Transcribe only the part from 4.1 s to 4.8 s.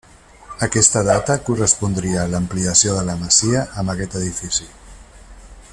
edifici.